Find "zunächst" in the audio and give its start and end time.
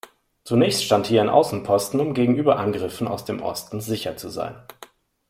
0.45-0.83